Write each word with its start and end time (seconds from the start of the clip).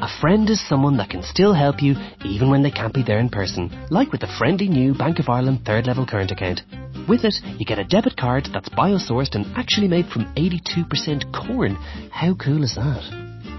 A 0.00 0.20
friend 0.20 0.48
is 0.48 0.64
someone 0.68 0.96
that 0.98 1.10
can 1.10 1.24
still 1.24 1.52
help 1.52 1.82
you 1.82 1.96
even 2.24 2.50
when 2.50 2.62
they 2.62 2.70
can't 2.70 2.94
be 2.94 3.02
there 3.02 3.18
in 3.18 3.28
person, 3.28 3.68
like 3.90 4.12
with 4.12 4.20
the 4.20 4.32
friendly 4.38 4.68
new 4.68 4.94
Bank 4.94 5.18
of 5.18 5.28
Ireland 5.28 5.62
third 5.66 5.88
level 5.88 6.06
current 6.06 6.30
account. 6.30 6.60
With 7.08 7.24
it, 7.24 7.34
you 7.58 7.66
get 7.66 7.80
a 7.80 7.84
debit 7.84 8.16
card 8.16 8.46
that's 8.52 8.68
biosourced 8.68 9.34
and 9.34 9.44
actually 9.56 9.88
made 9.88 10.06
from 10.06 10.32
82% 10.36 11.34
corn. 11.34 11.74
How 12.12 12.36
cool 12.36 12.62
is 12.62 12.76
that? 12.76 13.02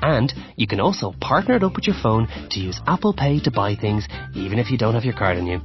And 0.02 0.32
you 0.56 0.66
can 0.66 0.80
also 0.80 1.14
partner 1.20 1.58
it 1.58 1.64
up 1.64 1.76
with 1.76 1.88
your 1.88 1.98
phone 2.02 2.30
to 2.52 2.60
use 2.62 2.80
Apple 2.88 3.12
Pay 3.12 3.42
to 3.42 3.52
buy 3.52 3.76
things 3.76 4.08
even 4.34 4.60
if 4.60 4.72
you 4.72 4.78
don't 4.78 4.94
have 4.94 5.04
your 5.04 5.18
card 5.18 5.36
on 5.36 5.46
you. 5.46 5.60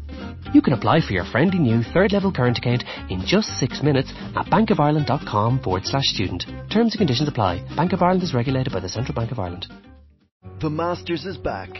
You 0.52 0.60
can 0.60 0.72
apply 0.72 1.02
for 1.02 1.12
your 1.12 1.24
friendly 1.24 1.60
new 1.60 1.84
third 1.84 2.10
level 2.10 2.32
current 2.32 2.58
account 2.58 2.82
in 3.10 3.22
just 3.24 3.60
six 3.60 3.80
minutes 3.80 4.12
at 4.34 4.46
bankofireland.com 4.46 5.60
forward 5.60 5.86
slash 5.86 6.06
student. 6.06 6.46
Terms 6.68 6.94
and 6.94 6.98
conditions 6.98 7.28
apply. 7.28 7.62
Bank 7.76 7.92
of 7.92 8.02
Ireland 8.02 8.24
is 8.24 8.34
regulated 8.34 8.72
by 8.72 8.80
the 8.80 8.88
Central 8.88 9.14
Bank 9.14 9.30
of 9.30 9.38
Ireland. 9.38 9.68
The 10.60 10.70
Masters 10.70 11.24
is 11.24 11.36
back 11.36 11.70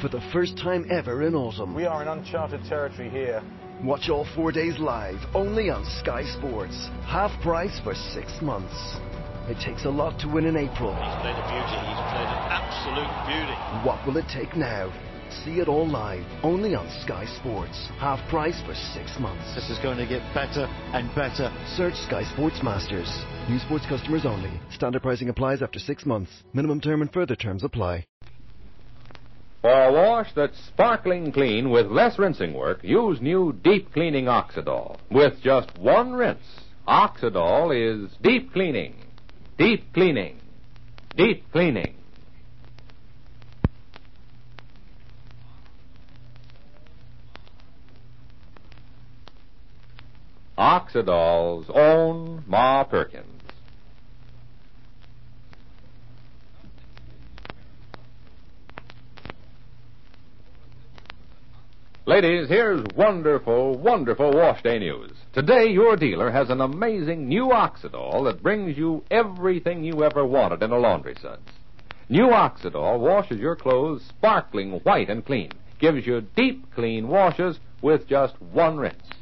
for 0.00 0.08
the 0.08 0.20
first 0.32 0.56
time 0.58 0.84
ever 0.90 1.22
in 1.22 1.34
autumn. 1.34 1.74
We 1.74 1.84
are 1.84 2.02
in 2.02 2.08
uncharted 2.08 2.62
territory 2.64 3.08
here. 3.08 3.42
Watch 3.82 4.08
all 4.08 4.26
four 4.36 4.52
days 4.52 4.78
live 4.78 5.18
only 5.34 5.70
on 5.70 5.84
Sky 5.84 6.24
Sports. 6.38 6.90
Half 7.06 7.40
price 7.40 7.80
for 7.82 7.94
six 7.94 8.30
months. 8.42 8.74
It 9.48 9.58
takes 9.64 9.84
a 9.84 9.90
lot 9.90 10.18
to 10.20 10.28
win 10.28 10.44
in 10.44 10.56
April. 10.56 10.94
He's 10.94 11.20
played 11.22 11.34
a 11.34 11.46
beauty. 11.50 11.78
He's 11.90 12.06
played 12.14 12.30
an 12.30 12.42
absolute 12.54 13.10
beauty. 13.26 13.56
What 13.86 14.06
will 14.06 14.16
it 14.16 14.26
take 14.28 14.56
now? 14.56 14.92
See 15.32 15.60
it 15.60 15.68
all 15.68 15.88
live 15.88 16.26
only 16.42 16.74
on 16.74 16.88
Sky 17.02 17.24
Sports. 17.38 17.88
Half 17.98 18.28
price 18.28 18.60
for 18.66 18.74
six 18.74 19.18
months. 19.20 19.54
This 19.54 19.70
is 19.70 19.78
going 19.78 19.98
to 19.98 20.06
get 20.06 20.22
better 20.34 20.66
and 20.92 21.08
better. 21.14 21.54
Search 21.76 21.94
Sky 21.94 22.24
Sports 22.34 22.60
Masters. 22.62 23.08
New 23.48 23.58
sports 23.60 23.86
customers 23.88 24.26
only. 24.26 24.50
Standard 24.72 25.02
pricing 25.02 25.28
applies 25.28 25.62
after 25.62 25.78
six 25.78 26.04
months. 26.04 26.30
Minimum 26.52 26.80
term 26.80 27.00
and 27.00 27.12
further 27.12 27.36
terms 27.36 27.62
apply. 27.62 28.06
For 29.62 29.70
a 29.70 29.92
wash 29.92 30.32
that's 30.34 30.58
sparkling 30.68 31.32
clean 31.32 31.70
with 31.70 31.86
less 31.86 32.18
rinsing 32.18 32.54
work, 32.54 32.82
use 32.82 33.20
new 33.20 33.52
deep 33.62 33.92
cleaning 33.92 34.24
Oxydol. 34.24 34.98
With 35.10 35.34
just 35.42 35.78
one 35.78 36.12
rinse, 36.12 36.38
Oxydol 36.88 37.70
is 37.70 38.10
deep 38.22 38.52
cleaning. 38.52 38.94
Deep 39.58 39.92
cleaning. 39.92 40.40
Deep 41.16 41.44
cleaning. 41.52 41.94
Oxydol's 50.60 51.70
own 51.74 52.44
Ma 52.46 52.84
Perkins. 52.84 53.24
Ladies, 62.04 62.48
here's 62.48 62.84
wonderful, 62.94 63.78
wonderful 63.78 64.32
wash 64.32 64.62
day 64.62 64.78
news. 64.78 65.12
Today, 65.32 65.68
your 65.68 65.96
dealer 65.96 66.30
has 66.30 66.50
an 66.50 66.60
amazing 66.60 67.26
new 67.26 67.46
Oxydol 67.46 68.24
that 68.24 68.42
brings 68.42 68.76
you 68.76 69.02
everything 69.10 69.82
you 69.82 70.04
ever 70.04 70.26
wanted 70.26 70.62
in 70.62 70.72
a 70.72 70.78
laundry 70.78 71.14
suds. 71.22 71.40
New 72.10 72.26
Oxydol 72.26 72.98
washes 72.98 73.40
your 73.40 73.56
clothes 73.56 74.02
sparkling 74.10 74.72
white 74.80 75.08
and 75.08 75.24
clean, 75.24 75.52
gives 75.78 76.06
you 76.06 76.20
deep 76.36 76.66
clean 76.74 77.08
washes 77.08 77.58
with 77.80 78.06
just 78.06 78.34
one 78.42 78.76
rinse. 78.76 79.19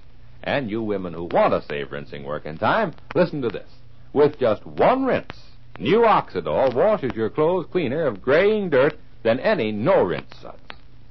And 0.48 0.70
you 0.70 0.82
women 0.82 1.12
who 1.12 1.24
want 1.24 1.52
to 1.52 1.68
save 1.68 1.92
rinsing 1.92 2.24
work 2.24 2.46
and 2.46 2.58
time, 2.58 2.94
listen 3.14 3.42
to 3.42 3.50
this. 3.50 3.68
With 4.14 4.38
just 4.38 4.64
one 4.64 5.04
rinse, 5.04 5.38
new 5.78 6.00
Oxydol 6.06 6.72
washes 6.72 7.14
your 7.14 7.28
clothes 7.28 7.66
cleaner 7.70 8.06
of 8.06 8.22
graying 8.22 8.70
dirt 8.70 8.98
than 9.22 9.40
any 9.40 9.72
no 9.72 10.02
rinse 10.02 10.34
suds. 10.40 10.58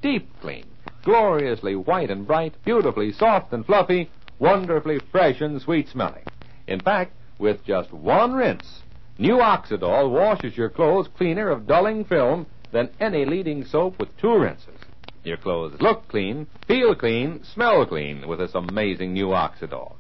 Deep 0.01 0.27
clean 0.41 0.65
gloriously 1.03 1.75
white 1.75 2.09
and 2.09 2.25
bright, 2.25 2.55
beautifully 2.65 3.11
soft 3.11 3.53
and 3.53 3.63
fluffy, 3.63 4.09
wonderfully 4.39 4.99
fresh 5.11 5.39
and 5.39 5.61
sweet 5.61 5.87
smelling. 5.87 6.25
In 6.65 6.79
fact, 6.79 7.13
with 7.37 7.63
just 7.63 7.93
one 7.93 8.33
rinse, 8.33 8.81
new 9.19 9.37
Oxydol 9.37 10.09
washes 10.09 10.57
your 10.57 10.69
clothes 10.69 11.07
cleaner 11.15 11.49
of 11.49 11.67
dulling 11.67 12.05
film 12.05 12.47
than 12.71 12.89
any 12.99 13.23
leading 13.23 13.63
soap 13.63 13.99
with 13.99 14.17
two 14.17 14.35
rinses. 14.35 14.81
Your 15.27 15.35
clothes 15.35 15.81
look 15.81 16.07
clean, 16.07 16.47
feel 16.69 16.95
clean, 16.95 17.43
smell 17.43 17.85
clean 17.85 18.29
with 18.29 18.39
this 18.39 18.55
amazing 18.55 19.11
new 19.11 19.27
Oxydol. 19.27 19.95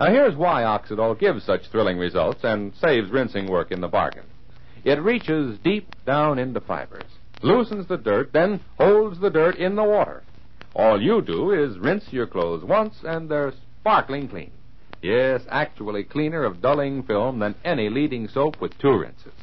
Now 0.00 0.10
here's 0.10 0.34
why 0.34 0.64
Oxydol 0.64 1.16
gives 1.16 1.44
such 1.44 1.68
thrilling 1.68 1.96
results 1.96 2.40
and 2.42 2.74
saves 2.74 3.08
rinsing 3.08 3.46
work 3.46 3.70
in 3.70 3.80
the 3.80 3.86
bargain. 3.86 4.24
It 4.82 5.00
reaches 5.00 5.60
deep 5.60 5.94
down 6.04 6.40
into 6.40 6.58
fibers, 6.58 7.04
loosens 7.40 7.86
the 7.86 7.98
dirt, 7.98 8.32
then 8.32 8.58
holds 8.80 9.20
the 9.20 9.30
dirt 9.30 9.54
in 9.58 9.76
the 9.76 9.84
water. 9.84 10.24
All 10.74 11.00
you 11.00 11.22
do 11.22 11.52
is 11.52 11.78
rinse 11.78 12.12
your 12.12 12.26
clothes 12.26 12.64
once 12.64 12.96
and 13.04 13.28
they're 13.28 13.52
sparkling 13.78 14.26
clean. 14.26 14.50
Yes, 15.00 15.42
actually 15.48 16.02
cleaner 16.02 16.42
of 16.42 16.60
dulling 16.60 17.04
film 17.04 17.38
than 17.38 17.54
any 17.64 17.90
leading 17.90 18.26
soap 18.26 18.60
with 18.60 18.76
two 18.78 18.98
rinses. 18.98 19.34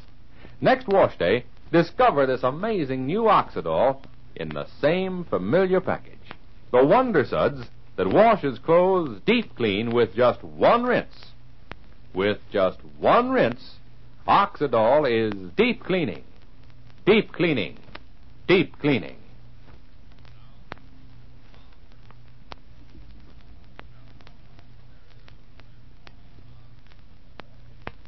Next 0.59 0.90
wash 0.90 1.18
day, 1.18 1.46
discover 1.72 2.25
this 2.25 2.44
amazing 2.44 3.06
new 3.06 3.22
Oxydol 3.22 4.04
in 4.35 4.50
the 4.50 4.68
same 4.81 5.23
familiar 5.25 5.81
package. 5.81 6.13
The 6.72 6.85
Wonder 6.85 7.23
Suds 7.25 7.68
that 7.96 8.07
washes 8.07 8.59
clothes 8.59 9.22
deep 9.25 9.56
clean 9.56 9.91
with 9.91 10.13
just 10.16 10.44
one 10.44 10.84
rinse. 10.84 11.31
With 12.13 12.40
just 12.51 12.79
one 13.00 13.29
rinse, 13.29 13.75
Oxydol 14.28 15.09
is 15.09 15.51
deep 15.56 15.84
cleaning. 15.84 16.24
Deep 17.06 17.31
cleaning. 17.31 17.78
Deep 18.47 18.78
cleaning. 18.79 19.18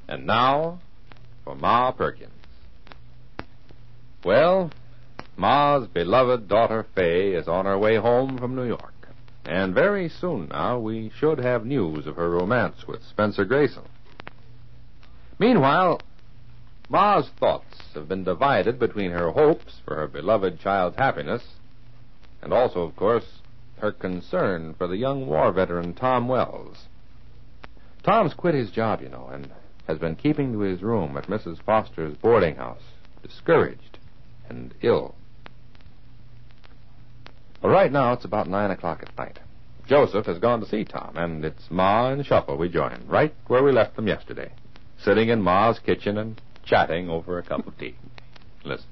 And 0.07 0.25
now 0.25 0.79
for 1.43 1.55
Ma 1.55 1.91
Perkins. 1.91 2.31
Well, 4.23 4.71
Ma's 5.37 5.87
beloved 5.87 6.47
daughter 6.47 6.85
Fay 6.95 7.33
is 7.33 7.47
on 7.47 7.65
her 7.65 7.77
way 7.77 7.97
home 7.97 8.39
from 8.39 8.55
New 8.55 8.67
York. 8.67 9.09
And 9.45 9.73
very 9.73 10.09
soon 10.09 10.47
now 10.49 10.79
we 10.79 11.11
should 11.17 11.37
have 11.37 11.65
news 11.65 12.07
of 12.07 12.15
her 12.15 12.29
romance 12.29 12.87
with 12.87 13.03
Spencer 13.03 13.45
Grayson. 13.45 13.83
Meanwhile, 15.37 16.01
Ma's 16.89 17.29
thoughts 17.39 17.81
have 17.93 18.07
been 18.07 18.23
divided 18.23 18.79
between 18.79 19.11
her 19.11 19.31
hopes 19.31 19.79
for 19.85 19.95
her 19.95 20.07
beloved 20.07 20.59
child's 20.59 20.97
happiness 20.97 21.43
and 22.41 22.51
also, 22.51 22.81
of 22.81 22.95
course, 22.95 23.41
her 23.79 23.91
concern 23.91 24.73
for 24.73 24.87
the 24.87 24.97
young 24.97 25.27
war 25.27 25.51
veteran 25.51 25.93
Tom 25.93 26.27
Wells. 26.27 26.87
Tom's 28.03 28.33
quit 28.33 28.55
his 28.55 28.71
job, 28.71 29.01
you 29.01 29.09
know, 29.09 29.29
and 29.31 29.49
has 29.87 29.99
been 29.99 30.15
keeping 30.15 30.53
to 30.53 30.59
his 30.59 30.81
room 30.81 31.15
at 31.17 31.27
Mrs. 31.27 31.61
Foster's 31.61 32.15
boarding 32.17 32.55
house, 32.55 32.81
discouraged 33.21 33.99
and 34.49 34.73
ill. 34.81 35.13
Well, 37.61 37.71
right 37.71 37.91
now 37.91 38.13
it's 38.13 38.25
about 38.25 38.47
nine 38.47 38.71
o'clock 38.71 39.03
at 39.03 39.17
night. 39.17 39.39
Joseph 39.87 40.25
has 40.25 40.37
gone 40.39 40.59
to 40.59 40.67
see 40.67 40.83
Tom, 40.83 41.13
and 41.15 41.45
it's 41.45 41.71
Ma 41.71 42.09
and 42.09 42.25
Shuffle 42.25 42.57
we 42.57 42.69
join, 42.69 43.03
right 43.07 43.33
where 43.47 43.63
we 43.63 43.71
left 43.71 43.95
them 43.95 44.07
yesterday, 44.07 44.51
sitting 45.03 45.29
in 45.29 45.41
Ma's 45.41 45.79
kitchen 45.79 46.17
and 46.17 46.41
chatting 46.65 47.09
over 47.09 47.39
a 47.39 47.43
cup 47.43 47.65
of 47.65 47.77
tea. 47.77 47.95
Listen. 48.65 48.85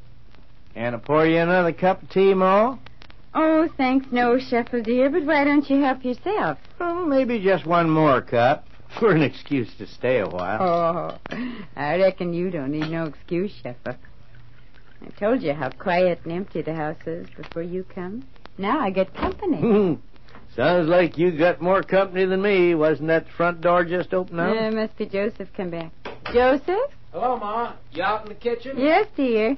Can 0.73 0.95
I 0.95 0.97
pour 0.97 1.25
you 1.25 1.37
another 1.37 1.73
cup 1.73 2.01
of 2.01 2.09
tea, 2.09 2.33
Ma? 2.33 2.77
Oh, 3.33 3.67
thanks, 3.75 4.07
no, 4.11 4.39
Shuffle, 4.39 4.81
dear, 4.81 5.09
but 5.09 5.25
why 5.25 5.43
don't 5.43 5.69
you 5.69 5.81
help 5.81 6.05
yourself? 6.05 6.57
Oh, 6.79 7.05
maybe 7.05 7.39
just 7.43 7.65
one 7.65 7.89
more 7.89 8.21
cup. 8.21 8.65
For 8.99 9.11
an 9.11 9.21
excuse 9.21 9.75
to 9.77 9.87
stay 9.87 10.19
a 10.19 10.27
while. 10.27 10.61
Oh, 10.61 11.35
I 11.75 11.97
reckon 11.97 12.33
you 12.33 12.49
don't 12.49 12.71
need 12.71 12.89
no 12.89 13.05
excuse, 13.05 13.51
Shuffle. 13.61 13.95
I 15.01 15.09
told 15.19 15.41
you 15.43 15.53
how 15.53 15.69
quiet 15.71 16.21
and 16.23 16.31
empty 16.31 16.61
the 16.61 16.73
house 16.73 17.05
is 17.05 17.27
before 17.35 17.63
you 17.63 17.83
come. 17.83 18.23
Now 18.57 18.79
I 18.79 18.89
get 18.89 19.13
company. 19.13 19.99
Sounds 20.55 20.87
like 20.87 21.17
you 21.17 21.37
got 21.37 21.61
more 21.61 21.83
company 21.83 22.25
than 22.25 22.41
me. 22.41 22.75
Wasn't 22.75 23.09
that 23.09 23.27
front 23.35 23.59
door 23.61 23.83
just 23.83 24.13
open 24.13 24.37
now? 24.37 24.67
Uh, 24.67 24.71
must 24.71 24.97
be 24.97 25.05
Joseph 25.05 25.49
come 25.55 25.69
back. 25.69 25.91
Joseph? 26.31 26.91
Hello, 27.11 27.37
Ma. 27.37 27.73
You 27.91 28.03
out 28.03 28.23
in 28.23 28.29
the 28.29 28.35
kitchen? 28.35 28.77
Yes, 28.77 29.07
dear. 29.17 29.57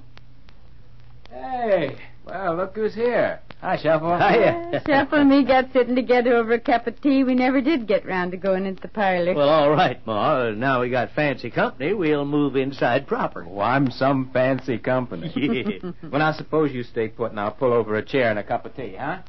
Hey, 1.30 1.98
well, 2.26 2.56
look 2.56 2.76
who's 2.76 2.96
here. 2.96 3.42
Hi, 3.62 3.76
Shuffle. 3.78 4.12
Uh, 4.12 4.80
Shuffle 4.86 5.20
and 5.20 5.30
me 5.30 5.44
got 5.44 5.74
sitting 5.74 5.96
together 5.96 6.36
over 6.36 6.54
a 6.54 6.60
cup 6.60 6.86
of 6.86 7.02
tea. 7.02 7.24
We 7.24 7.34
never 7.34 7.60
did 7.60 7.88
get 7.88 8.06
round 8.06 8.32
to 8.32 8.38
going 8.38 8.66
into 8.68 8.82
the 8.82 8.88
parlor. 8.88 9.34
Well, 9.34 9.50
all 9.50 9.72
right, 9.72 10.06
Ma. 10.06 10.52
Now 10.52 10.82
we 10.82 10.90
got 10.90 11.12
fancy 11.14 11.50
company. 11.50 11.94
We'll 11.94 12.26
move 12.26 12.56
inside 12.56 13.08
proper. 13.08 13.44
Well, 13.48 13.66
I'm 13.66 13.90
some 13.90 14.30
fancy 14.32 14.78
company. 14.78 15.34
Yeah. 15.48 15.92
well, 16.04 16.20
now 16.20 16.34
suppose 16.34 16.72
you 16.72 16.84
stay 16.84 17.08
put 17.08 17.32
and 17.32 17.40
I'll 17.40 17.52
pull 17.52 17.72
over 17.74 17.96
a 17.96 18.06
chair 18.06 18.30
and 18.30 18.38
a 18.38 18.44
cup 18.44 18.66
of 18.66 18.76
tea, 18.76 18.96
huh? 19.00 19.20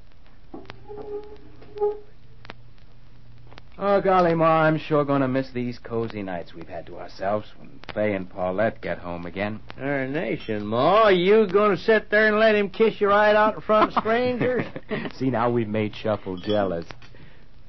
Oh, 3.81 4.01
golly, 4.01 4.35
Ma, 4.35 4.63
I'm 4.63 4.77
sure 4.77 5.05
going 5.05 5.21
to 5.21 5.29
miss 5.29 5.51
these 5.53 5.79
cozy 5.79 6.21
nights 6.21 6.53
we've 6.53 6.67
had 6.67 6.87
to 6.87 6.99
ourselves 6.99 7.47
when 7.57 7.79
Fay 7.95 8.15
and 8.15 8.29
Paulette 8.29 8.81
get 8.81 8.99
home 8.99 9.25
again. 9.25 9.61
Nation, 9.79 10.67
Ma. 10.67 11.09
You 11.09 11.47
going 11.47 11.77
to 11.77 11.83
sit 11.83 12.11
there 12.11 12.27
and 12.27 12.41
let 12.41 12.57
him 12.57 12.71
kiss 12.71 13.01
you 13.01 13.09
right 13.09 13.37
out 13.37 13.55
in 13.55 13.61
front 13.61 13.93
of 13.93 14.03
strangers? 14.03 14.65
See, 15.15 15.31
now 15.31 15.49
we've 15.51 15.69
made 15.69 15.95
Shuffle 15.95 16.37
jealous. 16.39 16.87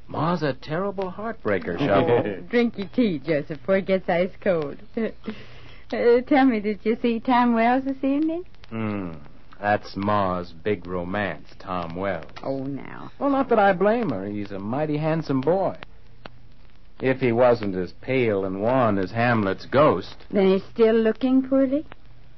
Ma's 0.07 0.41
a 0.41 0.53
terrible 0.53 1.11
heartbreaker, 1.11 1.77
Shuffle. 1.77 2.41
Drink 2.50 2.79
your 2.79 2.88
tea, 2.88 3.19
Joseph, 3.19 3.59
before 3.59 3.77
it 3.77 3.85
gets 3.85 4.09
ice 4.09 4.31
cold. 4.41 4.77
uh, 4.97 6.21
tell 6.27 6.45
me, 6.45 6.59
did 6.59 6.79
you 6.81 6.97
see 7.03 7.19
Tom 7.19 7.53
Wells 7.53 7.83
this 7.85 8.03
evening? 8.03 8.45
Hmm. 8.69 9.11
That's 9.61 9.95
Ma's 9.95 10.53
big 10.53 10.88
romance, 10.88 11.50
Tom 11.59 11.95
Wells. 11.95 12.31
Oh, 12.41 12.63
now. 12.63 13.11
Well, 13.19 13.29
not 13.29 13.50
that 13.50 13.59
I 13.59 13.73
blame 13.73 14.09
her. 14.09 14.25
He's 14.25 14.50
a 14.51 14.57
mighty 14.57 14.97
handsome 14.97 15.41
boy. 15.41 15.75
If 17.01 17.19
he 17.19 17.31
wasn't 17.31 17.75
as 17.75 17.94
pale 18.01 18.44
and 18.44 18.62
wan 18.62 18.98
as 18.98 19.12
Hamlet's 19.12 19.66
ghost. 19.66 20.16
Then 20.31 20.51
he's 20.51 20.63
still 20.74 20.96
looking 20.96 21.48
poorly? 21.48 21.86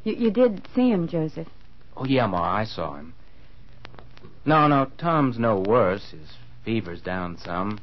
You, 0.03 0.13
you 0.13 0.31
did 0.31 0.67
see 0.75 0.89
him, 0.89 1.07
Joseph. 1.07 1.47
Oh, 1.97 2.05
yeah, 2.05 2.27
Ma, 2.27 2.57
I 2.57 2.65
saw 2.65 2.95
him. 2.95 3.13
No, 4.45 4.67
no, 4.67 4.87
Tom's 4.97 5.37
no 5.37 5.59
worse. 5.59 6.11
His 6.11 6.29
fever's 6.63 7.01
down 7.01 7.37
some. 7.37 7.79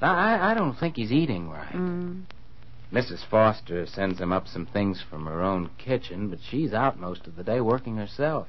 I, 0.00 0.50
I 0.50 0.54
don't 0.54 0.74
think 0.74 0.96
he's 0.96 1.12
eating 1.12 1.50
right. 1.50 1.72
Mm. 1.72 2.22
Mrs. 2.92 3.24
Foster 3.28 3.86
sends 3.86 4.20
him 4.20 4.32
up 4.32 4.46
some 4.46 4.66
things 4.66 5.02
from 5.08 5.26
her 5.26 5.42
own 5.42 5.70
kitchen, 5.78 6.28
but 6.28 6.38
she's 6.48 6.72
out 6.72 6.98
most 6.98 7.26
of 7.26 7.36
the 7.36 7.42
day 7.42 7.60
working 7.60 7.96
herself. 7.96 8.46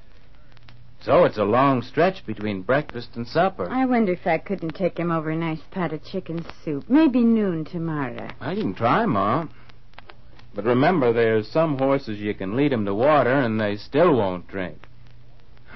So 1.02 1.24
it's 1.26 1.38
a 1.38 1.44
long 1.44 1.82
stretch 1.84 2.26
between 2.26 2.64
breakfast 2.64 3.10
and 3.16 3.28
supper. 3.28 3.70
I 3.70 3.86
wonder 3.86 4.14
if 4.14 4.26
I 4.26 4.40
couldn't 4.40 4.76
take 4.76 4.98
him 4.98 5.12
over 5.12 5.30
a 5.30 5.36
nice 5.36 5.62
pot 5.72 5.94
of 5.94 6.04
chicken 6.04 6.46
soup. 6.64 6.90
Maybe 6.90 7.22
noon 7.22 7.64
tomorrow. 7.66 8.28
Well, 8.42 8.56
you 8.58 8.64
can 8.64 8.74
try, 8.74 9.06
Ma. 9.06 9.46
But 10.56 10.66
remember, 10.66 11.14
there's 11.14 11.48
some 11.48 11.78
horses 11.78 12.20
you 12.20 12.34
can 12.34 12.56
lead 12.56 12.74
'em 12.74 12.86
to 12.86 12.96
water 12.96 13.34
and 13.34 13.60
they 13.60 13.76
still 13.76 14.16
won't 14.16 14.48
drink. 14.48 14.88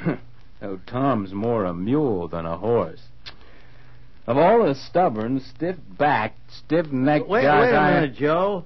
oh, 0.61 0.79
Tom's 0.87 1.33
more 1.33 1.65
a 1.65 1.73
mule 1.73 2.27
than 2.27 2.45
a 2.45 2.57
horse. 2.57 3.01
Of 4.25 4.37
all 4.37 4.63
the 4.63 4.75
stubborn, 4.75 5.41
stiff-backed, 5.41 6.51
stiff-necked 6.51 7.27
Wait, 7.27 7.41
guys 7.41 7.61
wait 7.67 7.75
a 7.75 7.77
I... 7.77 7.93
minute, 7.93 8.15
Joe. 8.15 8.63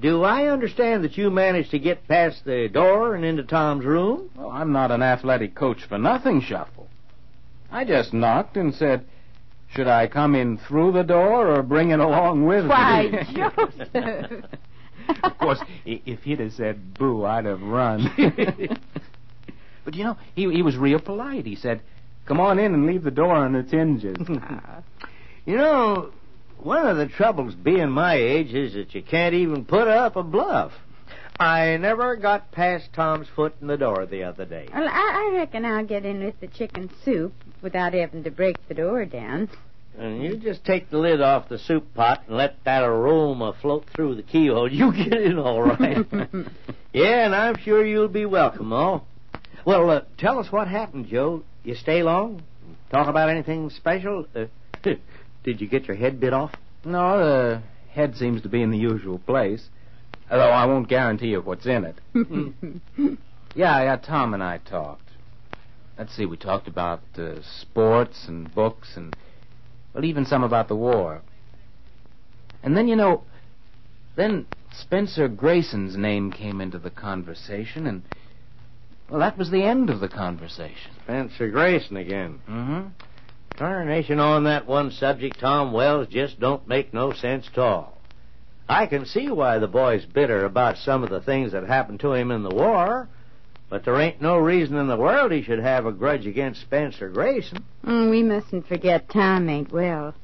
Do 0.00 0.24
I 0.24 0.48
understand 0.48 1.04
that 1.04 1.16
you 1.16 1.30
managed 1.30 1.70
to 1.72 1.78
get 1.78 2.08
past 2.08 2.44
the 2.44 2.68
door 2.68 3.14
and 3.14 3.24
into 3.24 3.44
Tom's 3.44 3.84
room? 3.84 4.30
Well, 4.36 4.50
I'm 4.50 4.72
not 4.72 4.90
an 4.90 5.02
athletic 5.02 5.54
coach 5.54 5.84
for 5.88 5.98
nothing, 5.98 6.40
Shuffle. 6.40 6.88
I 7.70 7.84
just 7.84 8.12
knocked 8.12 8.56
and 8.56 8.74
said, 8.74 9.04
should 9.74 9.86
I 9.86 10.06
come 10.06 10.34
in 10.34 10.58
through 10.58 10.92
the 10.92 11.02
door 11.02 11.48
or 11.48 11.62
bring 11.62 11.90
it 11.90 12.00
along 12.00 12.44
with 12.46 12.66
Why, 12.66 13.08
me? 13.10 13.34
Joseph. 13.34 14.44
of 15.22 15.38
course, 15.38 15.60
if 15.86 16.22
he'd 16.22 16.40
have 16.40 16.52
said 16.52 16.94
boo, 16.94 17.24
I'd 17.24 17.46
have 17.46 17.62
run. 17.62 18.10
but 19.84 19.94
you 19.94 20.04
know, 20.04 20.16
he, 20.34 20.52
he 20.52 20.62
was 20.62 20.76
real 20.76 21.00
polite. 21.00 21.46
He 21.46 21.56
said, 21.56 21.80
come 22.26 22.40
on 22.40 22.58
in 22.58 22.74
and 22.74 22.86
leave 22.86 23.02
the 23.02 23.10
door 23.10 23.34
on 23.34 23.54
its 23.54 23.70
hinges. 23.70 24.16
You 25.46 25.56
know, 25.56 26.10
one 26.64 26.86
of 26.86 26.96
the 26.96 27.08
troubles 27.08 27.54
being 27.54 27.90
my 27.90 28.14
age 28.14 28.54
is 28.54 28.74
that 28.74 28.94
you 28.94 29.02
can't 29.02 29.34
even 29.34 29.64
put 29.64 29.88
up 29.88 30.16
a 30.16 30.22
bluff. 30.22 30.72
I 31.38 31.76
never 31.76 32.16
got 32.16 32.52
past 32.52 32.90
Tom's 32.92 33.26
foot 33.34 33.54
in 33.60 33.66
the 33.66 33.76
door 33.76 34.06
the 34.06 34.24
other 34.24 34.44
day. 34.44 34.68
Well, 34.72 34.86
I, 34.86 35.30
I 35.32 35.36
reckon 35.36 35.64
I'll 35.64 35.84
get 35.84 36.04
in 36.04 36.24
with 36.24 36.38
the 36.40 36.46
chicken 36.46 36.90
soup 37.04 37.32
without 37.62 37.94
having 37.94 38.22
to 38.24 38.30
break 38.30 38.56
the 38.68 38.74
door 38.74 39.04
down. 39.06 39.48
And 39.98 40.22
you 40.22 40.36
just 40.36 40.64
take 40.64 40.88
the 40.88 40.98
lid 40.98 41.20
off 41.20 41.48
the 41.48 41.58
soup 41.58 41.94
pot 41.94 42.22
and 42.26 42.36
let 42.36 42.62
that 42.64 42.82
aroma 42.82 43.54
float 43.60 43.86
through 43.94 44.14
the 44.14 44.22
keyhole. 44.22 44.70
You 44.72 44.92
get 44.92 45.12
in 45.14 45.38
all 45.38 45.62
right. 45.62 46.06
yeah, 46.92 47.26
and 47.26 47.34
I'm 47.34 47.56
sure 47.58 47.84
you'll 47.84 48.08
be 48.08 48.26
welcome, 48.26 48.72
all. 48.72 49.06
Well, 49.64 49.90
uh, 49.90 50.00
tell 50.18 50.38
us 50.38 50.50
what 50.50 50.68
happened, 50.68 51.08
Joe. 51.08 51.42
You 51.64 51.74
stay 51.74 52.02
long? 52.02 52.42
Talk 52.90 53.08
about 53.08 53.28
anything 53.28 53.70
special? 53.70 54.26
Uh, 54.34 54.46
did 55.44 55.60
you 55.60 55.68
get 55.68 55.86
your 55.86 55.96
head 55.96 56.20
bit 56.20 56.32
off? 56.32 56.52
no, 56.84 57.18
the 57.18 57.62
head 57.92 58.16
seems 58.16 58.42
to 58.42 58.48
be 58.48 58.62
in 58.62 58.70
the 58.70 58.78
usual 58.78 59.18
place. 59.18 59.68
Although 60.30 60.50
I 60.50 60.64
won't 60.64 60.88
guarantee 60.88 61.28
you 61.28 61.40
what's 61.40 61.66
in 61.66 61.84
it. 61.84 62.00
Yeah, 63.54 63.82
yeah, 63.82 63.96
Tom 63.96 64.32
and 64.34 64.42
I 64.42 64.58
talked. 64.58 65.10
Let's 65.98 66.16
see, 66.16 66.24
we 66.24 66.36
talked 66.36 66.68
about 66.68 67.02
uh, 67.18 67.42
sports 67.60 68.24
and 68.26 68.52
books 68.54 68.96
and, 68.96 69.14
well, 69.92 70.04
even 70.04 70.24
some 70.24 70.42
about 70.42 70.68
the 70.68 70.76
war. 70.76 71.20
And 72.62 72.76
then, 72.76 72.88
you 72.88 72.96
know, 72.96 73.24
then 74.16 74.46
Spencer 74.72 75.28
Grayson's 75.28 75.96
name 75.96 76.32
came 76.32 76.60
into 76.60 76.78
the 76.78 76.90
conversation, 76.90 77.86
and, 77.86 78.02
well, 79.10 79.20
that 79.20 79.36
was 79.36 79.50
the 79.50 79.64
end 79.64 79.90
of 79.90 80.00
the 80.00 80.08
conversation. 80.08 80.92
Spencer 81.04 81.50
Grayson 81.50 81.98
again. 81.98 82.40
Mm-hmm. 82.48 82.88
Tarnation 83.56 84.18
on 84.18 84.44
that 84.44 84.66
one 84.66 84.90
subject, 84.90 85.38
Tom 85.38 85.72
Wells, 85.72 86.08
just 86.08 86.40
don't 86.40 86.66
make 86.66 86.92
no 86.92 87.12
sense 87.12 87.48
at 87.52 87.58
all. 87.58 87.98
I 88.68 88.86
can 88.86 89.04
see 89.06 89.30
why 89.30 89.58
the 89.58 89.68
boy's 89.68 90.04
bitter 90.04 90.44
about 90.44 90.78
some 90.78 91.02
of 91.02 91.10
the 91.10 91.20
things 91.20 91.52
that 91.52 91.64
happened 91.64 92.00
to 92.00 92.14
him 92.14 92.30
in 92.30 92.42
the 92.42 92.54
war, 92.54 93.08
but 93.68 93.84
there 93.84 94.00
ain't 94.00 94.22
no 94.22 94.38
reason 94.38 94.76
in 94.76 94.86
the 94.86 94.96
world 94.96 95.32
he 95.32 95.42
should 95.42 95.58
have 95.58 95.86
a 95.86 95.92
grudge 95.92 96.26
against 96.26 96.62
Spencer 96.62 97.08
Grayson. 97.08 97.64
Mm, 97.84 98.10
we 98.10 98.22
mustn't 98.22 98.66
forget 98.66 99.08
Tom 99.08 99.48
ain't 99.48 99.72
well. 99.72 100.14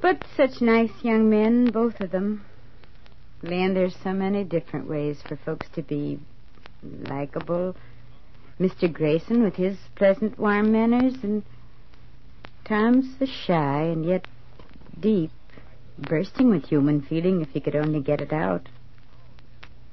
But 0.00 0.24
such 0.36 0.60
nice 0.60 0.92
young 1.02 1.30
men, 1.30 1.70
both 1.70 2.00
of 2.00 2.10
them. 2.10 2.44
Land, 3.42 3.76
there's 3.76 3.96
so 4.02 4.12
many 4.12 4.44
different 4.44 4.88
ways 4.88 5.22
for 5.26 5.36
folks 5.36 5.66
to 5.74 5.82
be 5.82 6.18
likable. 6.82 7.76
Mr. 8.60 8.92
Grayson 8.92 9.42
with 9.42 9.56
his 9.56 9.76
pleasant, 9.96 10.38
warm 10.38 10.72
manners, 10.72 11.14
and 11.22 11.42
Tom's 12.64 13.18
the 13.18 13.26
shy 13.26 13.82
and 13.82 14.04
yet 14.04 14.26
deep, 14.98 15.30
bursting 15.98 16.48
with 16.48 16.64
human 16.64 17.02
feeling 17.02 17.42
if 17.42 17.50
he 17.50 17.60
could 17.60 17.76
only 17.76 18.00
get 18.00 18.20
it 18.20 18.32
out. 18.32 18.68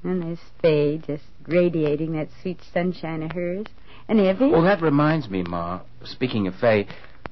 And 0.02 0.22
there's 0.22 0.40
Fay 0.60 0.98
just 0.98 1.24
radiating 1.46 2.12
that 2.12 2.28
sweet 2.40 2.60
sunshine 2.72 3.22
of 3.22 3.32
hers. 3.32 3.66
And 4.08 4.18
Evie. 4.18 4.50
Well, 4.50 4.62
that 4.62 4.82
reminds 4.82 5.28
me, 5.28 5.42
Ma. 5.42 5.80
Speaking 6.04 6.46
of 6.46 6.54
Fay, 6.56 6.88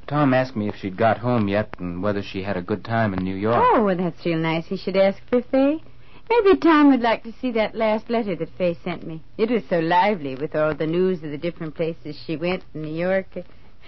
Tom 0.06 0.34
asked 0.34 0.56
me 0.56 0.68
if 0.68 0.76
she'd 0.76 0.96
got 0.96 1.18
home 1.18 1.48
yet 1.48 1.74
and 1.78 2.02
whether 2.02 2.22
she 2.22 2.42
had 2.42 2.56
a 2.56 2.62
good 2.62 2.84
time 2.84 3.14
in 3.14 3.24
New 3.24 3.34
York. 3.34 3.56
Oh, 3.60 3.84
well, 3.84 3.96
that's 3.96 4.24
real 4.24 4.38
nice. 4.38 4.66
He 4.66 4.76
should 4.76 4.96
ask 4.96 5.18
for 5.28 5.42
Fay. 5.42 5.82
Maybe 6.28 6.58
Tom 6.58 6.90
would 6.90 7.00
like 7.00 7.24
to 7.24 7.32
see 7.40 7.50
that 7.52 7.74
last 7.74 8.08
letter 8.08 8.36
that 8.36 8.56
Fay 8.56 8.76
sent 8.84 9.04
me. 9.04 9.22
It 9.36 9.50
was 9.50 9.62
so 9.68 9.80
lively 9.80 10.36
with 10.36 10.54
all 10.54 10.74
the 10.74 10.86
news 10.86 11.24
of 11.24 11.30
the 11.30 11.38
different 11.38 11.74
places 11.74 12.16
she 12.24 12.36
went 12.36 12.62
in 12.72 12.82
New 12.82 12.94
York. 12.94 13.26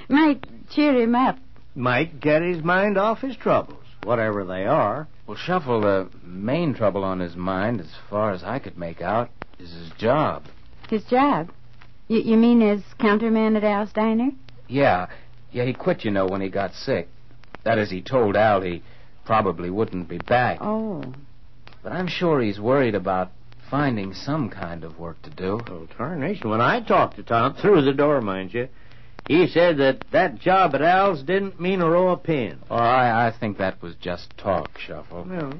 It 0.08 0.12
might 0.12 0.70
cheer 0.70 0.94
him 1.00 1.14
up. 1.14 1.38
Might 1.74 2.20
get 2.20 2.42
his 2.42 2.62
mind 2.62 2.98
off 2.98 3.20
his 3.20 3.36
troubles, 3.36 3.84
whatever 4.04 4.44
they 4.44 4.66
are. 4.66 5.08
Well, 5.26 5.36
Shuffle, 5.36 5.80
the 5.80 6.10
main 6.22 6.74
trouble 6.74 7.04
on 7.04 7.20
his 7.20 7.36
mind, 7.36 7.80
as 7.80 7.90
far 8.10 8.32
as 8.32 8.42
I 8.42 8.58
could 8.58 8.76
make 8.76 9.00
out, 9.00 9.30
is 9.58 9.70
his 9.72 9.90
job. 9.96 10.44
His 10.90 11.04
job. 11.04 11.50
You, 12.08 12.20
you 12.20 12.36
mean 12.36 12.60
as 12.62 12.82
counterman 12.98 13.56
at 13.56 13.64
Al's 13.64 13.92
Diner? 13.92 14.30
Yeah, 14.68 15.06
yeah, 15.50 15.64
he 15.64 15.72
quit, 15.72 16.04
you 16.04 16.10
know, 16.10 16.26
when 16.26 16.40
he 16.40 16.48
got 16.48 16.74
sick. 16.74 17.08
That 17.64 17.78
is, 17.78 17.90
he 17.90 18.02
told 18.02 18.36
Al 18.36 18.60
he 18.60 18.82
probably 19.24 19.70
wouldn't 19.70 20.08
be 20.08 20.18
back. 20.18 20.58
Oh. 20.60 21.02
But 21.82 21.92
I'm 21.92 22.08
sure 22.08 22.40
he's 22.40 22.60
worried 22.60 22.94
about 22.94 23.30
finding 23.70 24.12
some 24.12 24.50
kind 24.50 24.84
of 24.84 24.98
work 24.98 25.22
to 25.22 25.30
do. 25.30 25.60
Well, 25.68 25.88
tarnation, 25.96 26.50
when 26.50 26.60
I 26.60 26.80
talked 26.80 27.16
to 27.16 27.22
Tom, 27.22 27.54
through 27.54 27.82
the 27.82 27.92
door, 27.92 28.20
mind 28.20 28.52
you, 28.52 28.68
he 29.28 29.46
said 29.46 29.78
that 29.78 30.04
that 30.12 30.38
job 30.38 30.74
at 30.74 30.82
Al's 30.82 31.22
didn't 31.22 31.60
mean 31.60 31.80
a 31.80 31.88
row 31.88 32.08
of 32.10 32.22
pins. 32.22 32.62
Oh, 32.70 32.76
I, 32.76 33.28
I 33.28 33.32
think 33.38 33.58
that 33.58 33.80
was 33.82 33.94
just 33.96 34.36
talk, 34.36 34.78
Shuffle. 34.78 35.26
Well, 35.28 35.52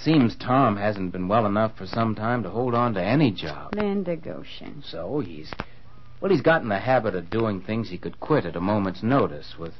Seems 0.00 0.36
Tom 0.36 0.76
hasn't 0.76 1.10
been 1.10 1.26
well 1.26 1.44
enough 1.44 1.76
for 1.76 1.86
some 1.86 2.14
time 2.14 2.44
to 2.44 2.50
hold 2.50 2.72
on 2.72 2.94
to 2.94 3.02
any 3.02 3.32
job. 3.32 3.74
Land 3.74 4.06
of 4.06 4.22
Goshen. 4.22 4.82
So 4.86 5.18
he's 5.18 5.52
well, 6.20 6.30
he's 6.30 6.40
got 6.40 6.62
in 6.62 6.68
the 6.68 6.78
habit 6.78 7.16
of 7.16 7.30
doing 7.30 7.60
things 7.60 7.90
he 7.90 7.98
could 7.98 8.20
quit 8.20 8.44
at 8.44 8.54
a 8.56 8.60
moment's 8.60 9.02
notice 9.02 9.56
with 9.58 9.74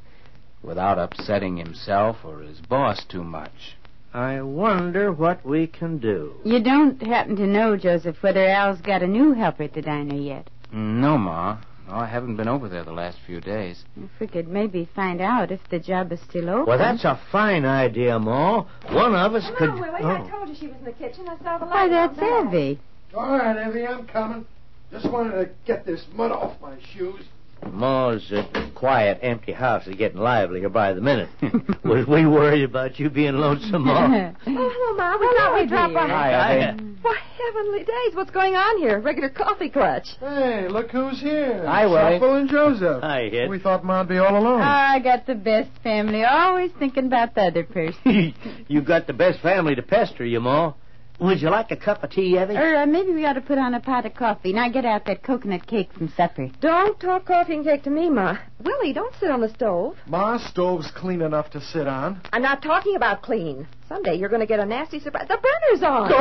without 0.63 0.99
upsetting 0.99 1.57
himself 1.57 2.17
or 2.25 2.41
his 2.41 2.61
boss 2.61 3.05
too 3.05 3.23
much. 3.23 3.77
I 4.13 4.41
wonder 4.41 5.13
what 5.13 5.45
we 5.45 5.69
can 5.69 5.99
do. 5.99 6.35
You 6.45 6.61
don't 6.61 7.01
happen 7.01 7.37
to 7.37 7.47
know, 7.47 7.77
Joseph, 7.77 8.21
whether 8.21 8.45
Al's 8.45 8.81
got 8.81 9.03
a 9.03 9.07
new 9.07 9.35
helper 9.35 9.65
at 9.65 9.75
the 9.75 9.83
diner 9.83 10.17
yet. 10.17 10.49
No, 10.73 11.17
Ma. 11.17 11.59
No, 11.89 11.95
I 11.95 12.07
haven't 12.07 12.37
been 12.37 12.49
over 12.49 12.69
there 12.69 12.85
the 12.85 12.93
last 12.93 13.17
few 13.27 13.41
days. 13.41 13.83
If 13.97 14.11
we 14.21 14.27
could 14.27 14.47
maybe 14.47 14.89
find 14.95 15.23
out 15.23 15.51
if 15.51 15.61
the 15.71 15.79
job 15.79 16.13
is 16.13 16.21
still 16.21 16.51
open. 16.51 16.67
Well, 16.67 16.79
that's 16.79 17.05
a 17.05 17.19
fine 17.33 17.65
idea, 17.65 18.19
Ma. 18.19 18.67
One 18.91 19.15
of 19.15 19.35
us 19.35 19.51
could. 19.57 19.73
Willie. 19.73 20.01
Oh. 20.03 20.07
I 20.07 20.31
told 20.31 20.51
you 20.51 20.55
she 20.55 20.67
was 20.67 20.77
in 20.77 20.85
the 20.85 20.93
kitchen. 20.93 21.27
I 21.27 21.39
saw 21.43 21.57
the 21.57 21.65
light. 21.65 21.89
Why, 21.89 21.89
that's. 21.89 22.19
Evie. 22.19 22.79
All 23.15 23.39
right, 23.39 23.69
Evie, 23.69 23.87
I'm 23.87 24.07
coming. 24.07 24.45
Just 24.93 25.11
wanted 25.11 25.33
to 25.33 25.51
get 25.67 25.87
this 25.87 26.05
mud 26.13 26.31
off 26.31 26.61
my 26.61 26.77
shoes. 26.93 27.25
Ma's 27.73 28.31
uh, 28.33 28.45
quiet, 28.75 29.19
empty 29.23 29.53
house 29.53 29.87
is 29.87 29.97
getting 29.97 30.19
livelier 30.19 30.69
by 30.69 30.93
the 30.93 31.01
minute. 31.01 31.29
Was 31.85 32.07
we 32.07 32.27
worried 32.27 32.65
about 32.65 32.99
you 32.99 33.11
being 33.11 33.35
lonesome, 33.35 33.85
Ma? 33.87 34.07
Oh, 34.47 34.71
hello, 34.71 34.97
Ma. 34.97 35.17
We 35.19 35.37
thought 35.37 35.55
we'd 35.55 35.69
drop 35.69 35.93
by. 35.93 36.09
Hi, 36.09 36.75
Why, 37.03 37.19
heavenly 37.37 37.85
days, 37.85 38.15
what's 38.15 38.31
going 38.31 38.55
on 38.55 38.79
here? 38.79 38.99
Regular 39.01 39.29
coffee 39.29 39.69
clutch. 39.69 40.09
Hey, 40.21 40.69
look 40.69 40.91
who's 40.91 41.21
here. 41.21 41.65
Hi, 41.67 41.87
Willie. 41.87 42.15
Shuffle 42.17 42.35
and 42.35 42.49
Joseph. 42.49 43.03
Hi, 43.03 43.27
Ed. 43.27 43.49
We 43.49 43.59
thought 43.59 43.85
Ma'd 43.85 44.09
be 44.09 44.19
all 44.19 44.37
alone. 44.37 44.61
I 44.61 44.99
got 45.01 45.27
the 45.27 45.35
best 45.35 45.71
family, 45.83 46.25
always 46.25 46.71
thinking 46.79 47.07
about 47.07 47.35
the 47.35 47.43
other 47.43 47.65
person. 47.65 48.35
you 48.69 48.83
got 48.83 49.07
the 49.07 49.13
best 49.13 49.41
family 49.41 49.75
to 49.75 49.83
pester 49.83 50.25
you, 50.25 50.41
Ma. 50.41 50.73
Would 51.21 51.43
you 51.43 51.51
like 51.51 51.73
a 51.73 51.77
cup 51.77 52.05
of 52.05 52.11
tea, 52.11 52.39
Evie? 52.39 52.57
or 52.57 52.77
uh, 52.77 52.87
maybe 52.87 53.11
we 53.13 53.27
ought 53.27 53.33
to 53.33 53.41
put 53.41 53.59
on 53.59 53.75
a 53.75 53.81
pot 53.81 54.07
of 54.07 54.15
coffee. 54.15 54.53
Now 54.53 54.69
get 54.69 54.85
out 54.85 55.05
that 55.07 55.25
coconut 55.25 55.67
cake 55.67 55.93
from 55.93 56.13
supper. 56.17 56.49
Don't 56.61 56.99
talk 57.01 57.27
coffee 57.27 57.55
and 57.55 57.65
cake 57.65 57.83
to 57.85 57.91
me, 57.91 58.09
Ma. 58.09 58.39
Willie, 58.63 58.93
don't 58.93 59.13
sit 59.19 59.29
on 59.31 59.41
the 59.41 59.49
stove. 59.49 59.97
Ma's 60.07 60.45
stove's 60.47 60.93
clean 60.93 61.21
enough 61.21 61.51
to 61.51 61.61
sit 61.61 61.89
on. 61.89 62.21
I'm 62.33 62.43
not 62.43 62.63
talking 62.63 62.95
about 62.95 63.23
clean. 63.23 63.67
Someday 63.89 64.15
you're 64.15 64.29
going 64.29 64.43
to 64.43 64.47
get 64.47 64.61
a 64.61 64.67
nasty 64.67 65.01
surprise. 65.01 65.27
The 65.29 65.39
burner's 65.39 65.83
on. 65.83 66.13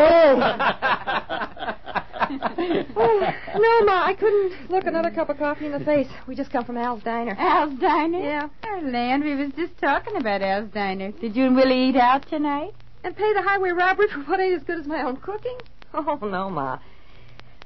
Oh, 2.30 3.32
no, 3.56 3.86
Ma, 3.86 4.04
I 4.06 4.14
couldn't 4.14 4.70
look 4.70 4.86
another 4.86 5.12
cup 5.12 5.30
of 5.30 5.38
coffee 5.38 5.68
in 5.68 5.72
the 5.72 5.80
face. 5.80 6.08
We 6.28 6.36
just 6.36 6.52
come 6.52 6.66
from 6.66 6.76
Al's 6.78 7.02
diner. 7.04 7.34
Al's 7.38 7.80
Diner? 7.80 8.20
Yeah. 8.20 8.50
Oh, 8.66 8.80
land, 8.84 9.24
we 9.24 9.34
was 9.36 9.52
just 9.56 9.78
talking 9.78 10.18
about 10.18 10.42
Al's 10.42 10.70
Diner. 10.74 11.12
Did 11.12 11.36
you 11.38 11.46
and 11.46 11.56
Willie 11.56 11.88
eat 11.90 11.96
out 11.96 12.28
tonight? 12.28 12.74
And 13.04 13.16
pay 13.16 13.34
the 13.34 13.42
highway 13.42 13.72
robbery 13.72 14.08
for 14.08 14.20
what 14.22 14.40
ain't 14.40 14.56
as 14.56 14.64
good 14.64 14.80
as 14.80 14.88
my 14.88 15.02
own 15.02 15.18
cooking? 15.18 15.58
Oh, 15.94 16.20
no, 16.22 16.50
Ma. 16.50 16.80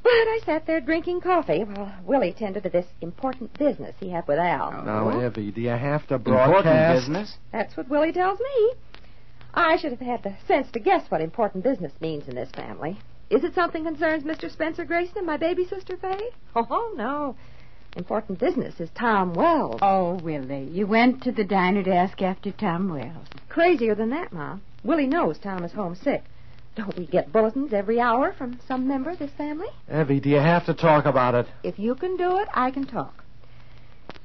But 0.04 0.10
I 0.12 0.40
sat 0.46 0.66
there 0.66 0.82
drinking 0.82 1.22
coffee 1.22 1.64
while 1.64 1.94
Willie 2.04 2.34
tended 2.34 2.64
to 2.64 2.70
this 2.70 2.88
important 3.02 3.58
business 3.58 3.96
he 4.00 4.10
had 4.10 4.28
with 4.28 4.40
Al. 4.40 4.84
Now, 4.84 5.26
Evie, 5.26 5.52
do 5.52 5.62
you 5.62 5.70
have 5.70 6.08
to 6.08 6.18
broadcast? 6.18 6.66
Important 6.66 6.96
business? 6.96 7.38
That's 7.52 7.78
what 7.78 7.90
Willie 7.90 8.12
tells 8.12 8.40
me. 8.40 8.74
I 9.54 9.78
should 9.78 9.92
have 9.92 10.00
had 10.00 10.24
the 10.24 10.36
sense 10.48 10.72
to 10.72 10.80
guess 10.80 11.10
what 11.10 11.22
important 11.22 11.64
business 11.64 11.92
means 12.00 12.28
in 12.28 12.36
this 12.36 12.50
family. 12.52 12.98
Is 13.30 13.44
it 13.44 13.54
something 13.54 13.84
concerns 13.84 14.24
Mr. 14.24 14.52
Spencer 14.52 14.86
Grayson 14.86 15.18
and 15.18 15.28
my 15.28 15.38
baby 15.38 15.66
sister 15.66 15.98
Fay? 15.98 16.30
Oh, 16.56 16.94
no. 16.96 17.36
Important 17.96 18.40
business 18.40 18.80
is 18.80 18.90
Tom 18.96 19.34
Wells. 19.34 19.80
Oh, 19.82 20.16
Willie, 20.24 20.70
you 20.72 20.88
went 20.88 21.22
to 21.24 21.32
the 21.32 21.44
diner 21.44 21.84
to 21.84 21.94
ask 21.94 22.22
after 22.22 22.52
Tom 22.52 22.90
Wells. 22.90 23.28
Crazier 23.50 23.96
than 23.96 24.10
that, 24.10 24.34
Ma. 24.34 24.58
Willie 24.84 25.08
knows 25.08 25.38
Tom 25.38 25.64
is 25.64 25.72
homesick. 25.72 26.24
Don't 26.76 26.98
we 26.98 27.06
get 27.06 27.32
bulletins 27.32 27.74
every 27.74 28.00
hour 28.00 28.34
from 28.38 28.60
some 28.68 28.88
member 28.88 29.12
of 29.12 29.20
this 29.20 29.32
family? 29.32 29.68
Evie, 29.94 30.20
do 30.20 30.30
you 30.30 30.40
have 30.40 30.66
to 30.66 30.74
talk 30.74 31.06
about 31.06 31.36
it? 31.36 31.48
If 31.64 31.78
you 31.78 31.96
can 31.96 32.18
do 32.18 32.38
it, 32.38 32.48
I 32.54 32.72
can 32.72 32.86
talk. 32.86 33.24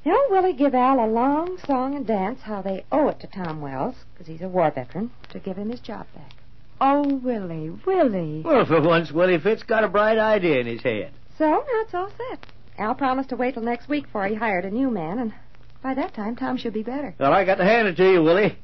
Now, 0.04 0.16
Willie 0.30 0.52
give 0.52 0.74
Al 0.74 1.04
a 1.04 1.10
long 1.10 1.58
song 1.66 1.96
and 1.96 2.06
dance 2.06 2.40
how 2.42 2.62
they 2.62 2.84
owe 2.92 3.08
it 3.08 3.18
to 3.20 3.26
Tom 3.26 3.60
Wells, 3.60 3.96
because 4.12 4.28
he's 4.28 4.42
a 4.42 4.48
war 4.48 4.70
veteran, 4.70 5.10
to 5.30 5.40
give 5.40 5.56
him 5.56 5.70
his 5.70 5.80
job 5.80 6.06
back. 6.14 6.32
Oh, 6.80 7.02
Willie, 7.16 7.70
Willie. 7.84 8.42
Well, 8.44 8.64
for 8.64 8.80
once, 8.80 9.10
Willie 9.10 9.40
Fitz 9.40 9.64
got 9.64 9.82
a 9.82 9.88
bright 9.88 10.18
idea 10.18 10.60
in 10.60 10.66
his 10.66 10.82
head. 10.82 11.10
So 11.36 11.46
now 11.46 11.64
it's 11.82 11.94
all 11.94 12.10
set. 12.16 12.46
Al 12.78 12.94
promised 12.94 13.30
to 13.30 13.36
wait 13.36 13.54
till 13.54 13.62
next 13.64 13.88
week 13.88 14.04
before 14.04 14.28
he 14.28 14.36
hired 14.36 14.64
a 14.64 14.70
new 14.70 14.90
man, 14.90 15.18
and 15.18 15.34
by 15.82 15.94
that 15.94 16.14
time 16.14 16.36
Tom 16.36 16.56
should 16.56 16.74
be 16.74 16.82
better. 16.82 17.14
Well, 17.18 17.32
I 17.32 17.44
got 17.44 17.56
to 17.56 17.64
hand 17.64 17.88
it 17.88 17.96
to 17.96 18.08
you, 18.12 18.22
Willie. 18.22 18.56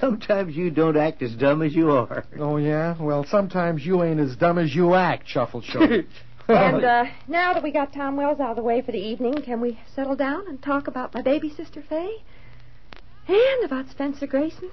Sometimes 0.00 0.56
you 0.56 0.70
don't 0.70 0.96
act 0.96 1.22
as 1.22 1.34
dumb 1.34 1.62
as 1.62 1.74
you 1.74 1.90
are. 1.92 2.24
Oh, 2.38 2.56
yeah? 2.56 2.96
Well, 3.00 3.24
sometimes 3.28 3.84
you 3.86 4.02
ain't 4.02 4.18
as 4.20 4.36
dumb 4.36 4.58
as 4.58 4.74
you 4.74 4.94
act, 4.94 5.28
Shuffle 5.28 5.62
Show. 5.62 5.80
And 6.48 6.82
uh, 6.82 7.04
now 7.28 7.52
that 7.52 7.62
we 7.62 7.70
got 7.70 7.92
Tom 7.92 8.16
Wells 8.16 8.40
out 8.40 8.52
of 8.52 8.56
the 8.56 8.62
way 8.62 8.80
for 8.80 8.90
the 8.90 8.98
evening, 8.98 9.34
can 9.44 9.60
we 9.60 9.78
settle 9.94 10.16
down 10.16 10.48
and 10.48 10.62
talk 10.62 10.86
about 10.86 11.12
my 11.12 11.20
baby 11.20 11.52
sister 11.54 11.84
Fay? 11.86 12.08
And 13.28 13.64
about 13.64 13.90
Spencer 13.90 14.26
Grayson? 14.26 14.70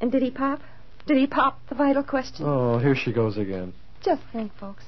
And 0.00 0.10
did 0.10 0.20
he 0.20 0.32
pop? 0.32 0.60
Did 1.06 1.16
he 1.16 1.28
pop 1.28 1.60
the 1.68 1.76
vital 1.76 2.02
question? 2.02 2.44
oh, 2.44 2.78
here 2.78 2.96
she 2.96 3.12
goes 3.12 3.38
again. 3.38 3.72
Just 4.02 4.22
think, 4.32 4.50
folks. 4.58 4.82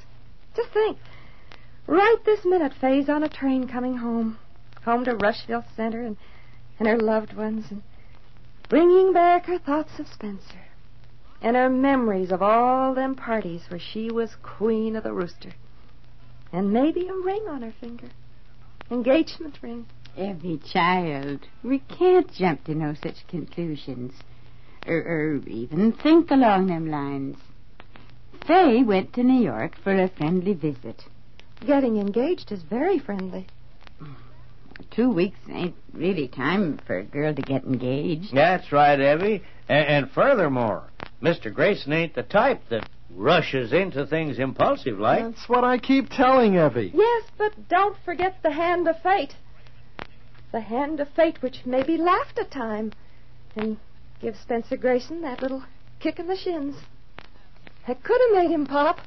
Just 0.56 0.70
think. 0.72 0.98
Right 1.86 2.16
this 2.24 2.44
minute, 2.44 2.72
Fay's 2.80 3.08
on 3.08 3.22
a 3.22 3.28
train 3.28 3.68
coming 3.68 3.98
home. 3.98 4.38
Home 4.84 5.04
to 5.04 5.14
Rushville 5.14 5.64
Center 5.76 6.02
and, 6.02 6.16
and 6.80 6.88
her 6.88 6.98
loved 6.98 7.36
ones, 7.36 7.66
and 7.70 7.82
bringing 8.73 9.12
back 9.12 9.45
her 9.45 9.59
thoughts 9.59 9.99
of 9.99 10.09
Spencer. 10.09 10.64
And 11.43 11.57
her 11.57 11.69
memories 11.69 12.33
of 12.33 12.41
all 12.41 12.95
them 12.95 13.14
parties 13.14 13.61
where 13.69 13.79
she 13.79 14.11
was 14.11 14.35
queen 14.43 14.97
of 14.97 15.05
the 15.05 15.12
rooster. 15.12 15.52
And 16.55 16.73
maybe 16.73 17.07
a 17.07 17.12
ring 17.12 17.45
on 17.50 17.61
her 17.61 17.75
finger. 17.79 18.09
Engagement 18.91 19.59
ring. 19.61 19.85
Every 20.17 20.57
child. 20.73 21.41
We 21.62 21.81
can't 21.81 22.33
jump 22.33 22.64
to 22.64 22.75
no 22.75 22.95
such 22.95 23.26
conclusions. 23.29 24.14
Or, 24.87 24.97
or 24.97 25.37
even 25.47 25.93
think 25.93 26.31
along 26.31 26.69
them 26.69 26.91
lines. 26.91 27.37
Fay 28.47 28.83
went 28.83 29.12
to 29.12 29.23
New 29.23 29.43
York 29.43 29.76
for 29.85 29.93
a 29.93 30.09
friendly 30.09 30.55
visit. 30.55 31.05
Getting 31.67 31.99
engaged 31.99 32.50
is 32.50 32.62
very 32.62 32.99
friendly. 32.99 33.49
Two 34.90 35.10
weeks 35.10 35.38
ain't 35.48 35.76
really 35.92 36.28
time 36.28 36.78
for 36.86 36.98
a 36.98 37.04
girl 37.04 37.34
to 37.34 37.42
get 37.42 37.64
engaged. 37.64 38.34
That's 38.34 38.72
right, 38.72 38.98
Evie. 38.98 39.42
And, 39.68 39.86
and 39.86 40.10
furthermore, 40.10 40.84
Mr. 41.22 41.52
Grayson 41.52 41.92
ain't 41.92 42.14
the 42.14 42.22
type 42.22 42.62
that 42.70 42.86
rushes 43.14 43.72
into 43.72 44.06
things 44.06 44.38
impulsive 44.38 44.98
like. 44.98 45.22
That's 45.24 45.48
what 45.48 45.64
I 45.64 45.78
keep 45.78 46.10
telling 46.10 46.56
Evie. 46.56 46.92
Yes, 46.94 47.24
but 47.38 47.68
don't 47.68 47.96
forget 48.04 48.42
the 48.42 48.50
hand 48.50 48.88
of 48.88 49.00
fate. 49.02 49.34
The 50.50 50.60
hand 50.60 51.00
of 51.00 51.08
fate 51.10 51.42
which 51.42 51.64
maybe 51.64 51.96
laughed 51.96 52.38
a 52.38 52.44
time 52.44 52.92
and 53.56 53.78
give 54.20 54.36
Spencer 54.36 54.76
Grayson 54.76 55.22
that 55.22 55.42
little 55.42 55.62
kick 56.00 56.18
in 56.18 56.26
the 56.26 56.36
shins. 56.36 56.76
That 57.86 58.02
could 58.02 58.20
have 58.20 58.44
made 58.44 58.52
him 58.52 58.66
pop. 58.66 59.00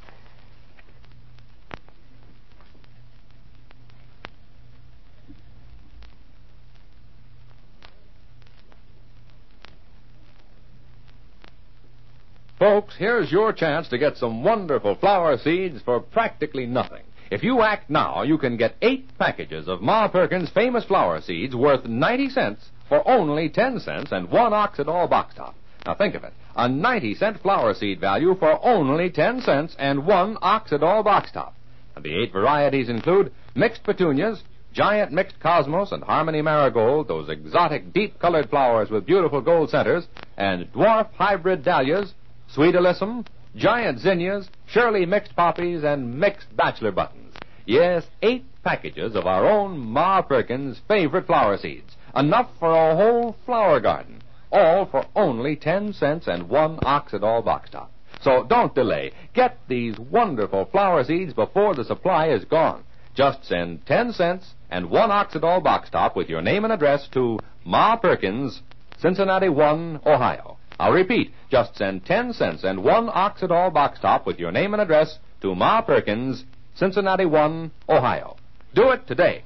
Folks, 12.57 12.95
here's 12.97 13.33
your 13.33 13.51
chance 13.51 13.89
to 13.89 13.97
get 13.97 14.15
some 14.15 14.41
wonderful 14.41 14.95
flower 14.95 15.37
seeds 15.37 15.81
for 15.81 15.99
practically 15.99 16.65
nothing. 16.65 17.03
If 17.29 17.43
you 17.43 17.61
act 17.61 17.89
now, 17.89 18.21
you 18.21 18.37
can 18.37 18.55
get 18.55 18.77
eight 18.81 19.09
packages 19.17 19.67
of 19.67 19.81
Ma 19.81 20.07
Perkins' 20.07 20.51
famous 20.51 20.85
flower 20.85 21.19
seeds 21.19 21.53
worth 21.53 21.83
90 21.85 22.29
cents 22.29 22.69
for 22.87 23.05
only 23.05 23.49
10 23.49 23.81
cents 23.81 24.13
and 24.13 24.31
one 24.31 24.53
Oxydol 24.53 25.09
box 25.09 25.35
top. 25.35 25.53
Now 25.85 25.95
think 25.95 26.15
of 26.15 26.23
it. 26.23 26.31
A 26.55 26.69
90 26.69 27.15
cent 27.15 27.41
flower 27.41 27.73
seed 27.73 27.99
value 27.99 28.35
for 28.39 28.65
only 28.65 29.09
10 29.09 29.41
cents 29.41 29.75
and 29.77 30.05
one 30.05 30.37
Oxydol 30.37 31.03
box 31.03 31.31
top. 31.33 31.55
The 32.01 32.23
eight 32.23 32.31
varieties 32.31 32.87
include 32.87 33.33
mixed 33.53 33.83
petunias, 33.83 34.43
giant 34.71 35.11
mixed 35.11 35.41
cosmos 35.41 35.91
and 35.91 36.03
harmony 36.03 36.41
marigold, 36.41 37.09
those 37.09 37.27
exotic 37.27 37.91
deep 37.91 38.17
colored 38.17 38.49
flowers 38.49 38.89
with 38.89 39.05
beautiful 39.05 39.41
gold 39.41 39.71
centers, 39.71 40.07
and 40.37 40.71
dwarf 40.71 41.09
hybrid 41.15 41.61
dahlias, 41.63 42.13
sweet 42.47 42.75
alyssum, 42.75 43.25
giant 43.55 43.99
zinnias, 43.99 44.49
Shirley 44.65 45.05
mixed 45.05 45.35
poppies, 45.35 45.83
and 45.83 46.19
mixed 46.19 46.55
bachelor 46.55 46.91
buttons. 46.91 47.33
Yes, 47.65 48.05
eight 48.21 48.45
packages 48.63 49.15
of 49.15 49.25
our 49.25 49.47
own 49.47 49.77
Ma 49.77 50.21
Perkins' 50.21 50.81
favorite 50.87 51.25
flower 51.25 51.57
seeds. 51.57 51.95
Enough 52.15 52.49
for 52.59 52.71
a 52.71 52.95
whole 52.95 53.35
flower 53.45 53.79
garden. 53.79 54.21
All 54.51 54.85
for 54.85 55.05
only 55.15 55.55
10 55.55 55.93
cents 55.93 56.27
and 56.27 56.47
one 56.47 56.77
Oxydol 56.77 57.43
box 57.43 57.69
top. 57.71 57.91
So 58.21 58.45
don't 58.47 58.73
delay. 58.73 59.11
Get 59.33 59.57
these 59.67 59.97
wonderful 59.99 60.65
flower 60.65 61.03
seeds 61.03 61.33
before 61.33 61.75
the 61.75 61.83
supply 61.83 62.29
is 62.29 62.45
gone. 62.45 62.83
Just 63.15 63.45
send 63.45 63.85
10 63.85 64.13
cents 64.13 64.53
and 64.69 64.89
one 64.89 65.09
Oxydol 65.09 65.63
box 65.63 65.89
top 65.89 66.15
with 66.15 66.29
your 66.29 66.41
name 66.41 66.63
and 66.63 66.73
address 66.73 67.07
to 67.09 67.39
Ma 67.65 67.95
Perkins, 67.95 68.61
Cincinnati 68.97 69.49
1, 69.49 70.01
Ohio. 70.05 70.57
I'll 70.79 70.91
repeat, 70.91 71.31
just 71.49 71.77
send 71.77 72.05
10 72.05 72.33
cents 72.33 72.63
and 72.63 72.83
one 72.83 73.07
Oxydol 73.07 73.73
box 73.73 73.99
top 73.99 74.25
with 74.25 74.39
your 74.39 74.51
name 74.51 74.73
and 74.73 74.81
address 74.81 75.17
to 75.41 75.55
Ma 75.55 75.81
Perkins, 75.81 76.43
Cincinnati 76.75 77.25
1, 77.25 77.71
Ohio. 77.87 78.35
Do 78.73 78.91
it 78.91 79.07
today. 79.07 79.43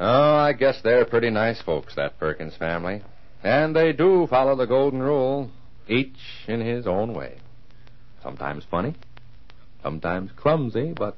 Oh, 0.00 0.36
I 0.36 0.52
guess 0.52 0.80
they're 0.82 1.04
pretty 1.04 1.30
nice 1.30 1.60
folks, 1.62 1.94
that 1.96 2.18
Perkins 2.18 2.56
family. 2.56 3.02
And 3.42 3.74
they 3.74 3.92
do 3.92 4.26
follow 4.28 4.56
the 4.56 4.66
golden 4.66 5.00
rule, 5.00 5.50
each 5.88 6.16
in 6.46 6.60
his 6.60 6.86
own 6.86 7.14
way. 7.14 7.38
Sometimes 8.22 8.64
funny, 8.68 8.94
sometimes 9.82 10.30
clumsy, 10.36 10.92
but 10.92 11.16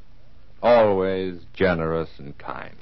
always 0.63 1.41
generous 1.55 2.09
and 2.19 2.37
kind. 2.39 2.77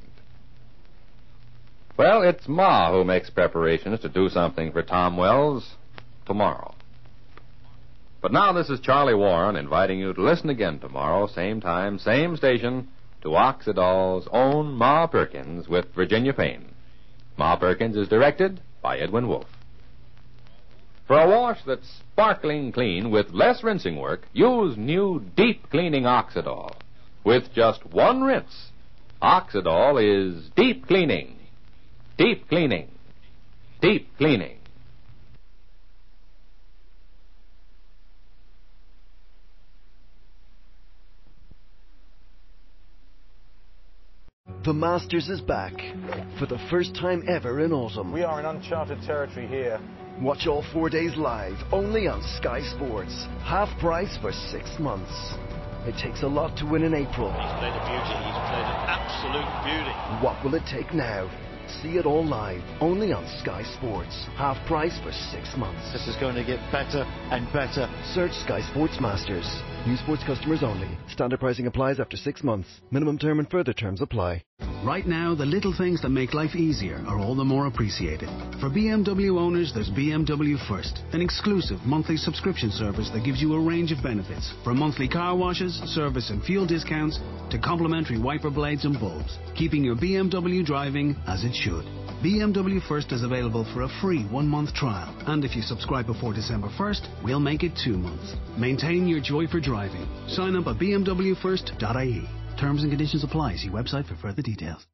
Well, 1.96 2.22
it's 2.22 2.46
Ma 2.46 2.92
who 2.92 3.04
makes 3.04 3.28
preparations 3.30 4.00
to 4.00 4.08
do 4.08 4.28
something 4.28 4.70
for 4.70 4.82
Tom 4.82 5.16
Wells 5.16 5.74
tomorrow. 6.26 6.74
But 8.20 8.32
now 8.32 8.52
this 8.52 8.68
is 8.68 8.80
Charlie 8.80 9.14
Warren 9.14 9.56
inviting 9.56 9.98
you 9.98 10.12
to 10.12 10.22
listen 10.22 10.50
again 10.50 10.78
tomorrow, 10.78 11.26
same 11.26 11.60
time, 11.60 11.98
same 11.98 12.36
station, 12.36 12.88
to 13.22 13.28
Oxydol's 13.28 14.28
own 14.32 14.72
Ma 14.72 15.06
Perkins 15.06 15.68
with 15.68 15.92
Virginia 15.94 16.32
Payne. 16.32 16.66
Ma 17.36 17.56
Perkins 17.56 17.96
is 17.96 18.08
directed 18.08 18.60
by 18.82 18.98
Edwin 18.98 19.28
Wolfe. 19.28 19.46
For 21.06 21.18
a 21.18 21.28
wash 21.28 21.58
that's 21.66 22.00
sparkling 22.12 22.70
clean 22.70 23.10
with 23.10 23.30
less 23.30 23.62
rinsing 23.62 23.96
work, 23.96 24.26
use 24.32 24.76
new 24.76 25.24
deep 25.36 25.70
cleaning 25.70 26.02
Oxydol. 26.02 26.74
With 27.24 27.52
just 27.54 27.84
one 27.86 28.22
rinse, 28.22 28.70
Oxydol 29.22 29.98
is 30.00 30.48
deep 30.56 30.86
cleaning. 30.86 31.36
Deep 32.16 32.48
cleaning. 32.48 32.88
Deep 33.80 34.08
cleaning. 34.16 34.58
The 44.64 44.74
Masters 44.74 45.28
is 45.30 45.40
back 45.40 45.72
for 46.38 46.44
the 46.44 46.58
first 46.70 46.94
time 46.94 47.24
ever 47.26 47.60
in 47.60 47.72
autumn. 47.72 48.12
We 48.12 48.22
are 48.22 48.38
in 48.40 48.44
uncharted 48.44 49.00
territory 49.00 49.46
here. 49.46 49.80
Watch 50.20 50.46
all 50.46 50.64
four 50.74 50.90
days 50.90 51.16
live 51.16 51.56
only 51.72 52.06
on 52.06 52.20
Sky 52.38 52.60
Sports. 52.76 53.26
Half 53.44 53.78
price 53.78 54.18
for 54.20 54.32
six 54.32 54.68
months. 54.78 55.38
It 55.88 55.96
takes 55.96 56.22
a 56.22 56.26
lot 56.28 56.54
to 56.58 56.66
win 56.66 56.82
in 56.82 56.92
April. 56.92 57.32
He's 57.32 57.56
played 57.56 57.72
a 57.72 57.80
beauty. 57.88 58.16
He's 58.28 58.42
played 58.52 58.68
an 58.68 58.80
absolute 58.92 59.48
beauty. 59.64 59.96
What 60.22 60.36
will 60.44 60.54
it 60.54 60.64
take 60.68 60.92
now? 60.92 61.30
See 61.80 61.96
it 61.96 62.04
all 62.04 62.26
live 62.26 62.60
only 62.82 63.14
on 63.14 63.24
Sky 63.40 63.62
Sports. 63.78 64.26
Half 64.36 64.60
price 64.66 64.98
for 65.02 65.12
six 65.32 65.56
months. 65.56 65.90
This 65.90 66.06
is 66.06 66.16
going 66.16 66.34
to 66.34 66.44
get 66.44 66.60
better 66.70 67.04
and 67.32 67.50
better. 67.54 67.88
Search 68.12 68.32
Sky 68.44 68.60
Sports 68.70 69.00
Masters. 69.00 69.48
New 69.86 69.96
sports 69.96 70.24
customers 70.26 70.62
only. 70.62 70.90
Standard 71.08 71.40
pricing 71.40 71.66
applies 71.66 72.00
after 72.00 72.18
six 72.18 72.44
months. 72.44 72.68
Minimum 72.90 73.16
term 73.16 73.38
and 73.38 73.48
further 73.50 73.72
terms 73.72 74.02
apply. 74.02 74.42
Right 74.84 75.08
now, 75.08 75.34
the 75.34 75.44
little 75.44 75.74
things 75.76 76.00
that 76.02 76.10
make 76.10 76.34
life 76.34 76.54
easier 76.54 77.02
are 77.08 77.18
all 77.18 77.34
the 77.34 77.44
more 77.44 77.66
appreciated. 77.66 78.28
For 78.60 78.70
BMW 78.70 79.36
owners, 79.36 79.72
there's 79.74 79.90
BMW 79.90 80.56
First, 80.68 81.00
an 81.12 81.20
exclusive 81.20 81.80
monthly 81.84 82.16
subscription 82.16 82.70
service 82.70 83.10
that 83.12 83.24
gives 83.24 83.42
you 83.42 83.54
a 83.54 83.60
range 83.60 83.90
of 83.90 84.00
benefits, 84.04 84.52
from 84.62 84.78
monthly 84.78 85.08
car 85.08 85.36
washes, 85.36 85.74
service 85.86 86.30
and 86.30 86.44
fuel 86.44 86.64
discounts, 86.64 87.18
to 87.50 87.58
complimentary 87.58 88.20
wiper 88.20 88.50
blades 88.50 88.84
and 88.84 89.00
bulbs, 89.00 89.38
keeping 89.56 89.82
your 89.82 89.96
BMW 89.96 90.64
driving 90.64 91.16
as 91.26 91.42
it 91.42 91.54
should. 91.54 91.84
BMW 92.22 92.80
First 92.86 93.10
is 93.10 93.24
available 93.24 93.66
for 93.74 93.82
a 93.82 94.00
free 94.00 94.26
one-month 94.26 94.74
trial, 94.74 95.12
and 95.26 95.44
if 95.44 95.56
you 95.56 95.62
subscribe 95.62 96.06
before 96.06 96.32
December 96.32 96.68
1st, 96.78 97.24
we'll 97.24 97.40
make 97.40 97.64
it 97.64 97.72
two 97.84 97.98
months. 97.98 98.34
Maintain 98.56 99.08
your 99.08 99.20
joy 99.20 99.48
for 99.48 99.58
driving. 99.58 100.06
Sign 100.28 100.54
up 100.54 100.68
at 100.68 100.76
bmwfirst.ie. 100.76 102.37
Terms 102.58 102.82
and 102.82 102.90
conditions 102.90 103.22
apply. 103.22 103.56
See 103.56 103.68
website 103.68 104.06
for 104.08 104.16
further 104.16 104.42
details. 104.42 104.88